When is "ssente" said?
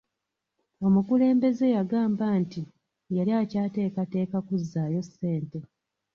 5.07-5.59